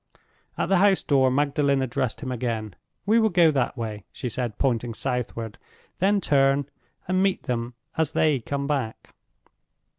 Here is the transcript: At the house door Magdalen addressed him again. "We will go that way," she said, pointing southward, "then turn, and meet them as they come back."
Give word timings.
At 0.57 0.67
the 0.69 0.77
house 0.77 1.03
door 1.03 1.29
Magdalen 1.29 1.83
addressed 1.83 2.21
him 2.21 2.31
again. 2.31 2.75
"We 3.05 3.19
will 3.19 3.29
go 3.29 3.51
that 3.51 3.77
way," 3.77 4.05
she 4.11 4.29
said, 4.29 4.57
pointing 4.57 4.95
southward, 4.95 5.59
"then 5.99 6.19
turn, 6.19 6.67
and 7.07 7.21
meet 7.21 7.43
them 7.43 7.75
as 7.99 8.13
they 8.13 8.39
come 8.39 8.65
back." 8.65 9.13